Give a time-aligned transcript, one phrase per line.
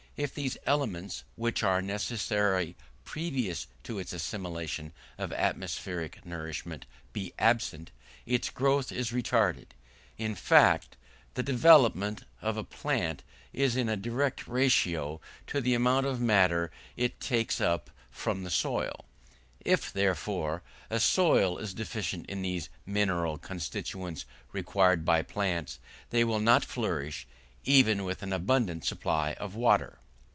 [0.17, 7.89] If these elements, which are necessary previous to its assimilation of atmospheric nourishment, be absent,
[8.27, 9.69] its growth is retarded.
[10.19, 10.95] In fact,
[11.33, 16.25] the development of a plant is in a direct ratio to the amount of the
[16.25, 19.05] matters it takes up from the soil.
[19.65, 20.61] If, therefore,
[20.91, 25.79] a soil is deficient in these mineral constituents required by plants,
[26.11, 27.25] they will not flourish
[27.63, 29.97] even with an abundant supply of water.